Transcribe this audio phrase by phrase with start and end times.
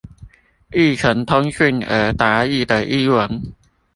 [0.71, 3.53] 譯成通順而達意的英文